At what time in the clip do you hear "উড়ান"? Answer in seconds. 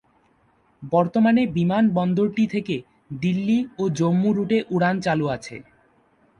4.69-4.95